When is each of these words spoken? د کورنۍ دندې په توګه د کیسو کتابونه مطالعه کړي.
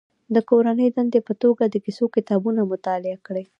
د 0.35 0.37
کورنۍ 0.49 0.87
دندې 0.97 1.19
په 1.27 1.33
توګه 1.43 1.63
د 1.67 1.75
کیسو 1.85 2.05
کتابونه 2.15 2.61
مطالعه 2.71 3.17
کړي. 3.27 3.43